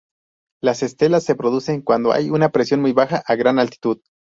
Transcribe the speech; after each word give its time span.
Las 0.63 0.81
estelas 0.81 1.23
se 1.25 1.35
producen 1.35 1.83
cuando 1.83 2.11
hay 2.11 2.31
una 2.31 2.49
presión 2.49 2.81
muy 2.81 2.91
baja 2.91 3.21
a 3.23 3.35
gran 3.35 3.59
altitud. 3.59 3.99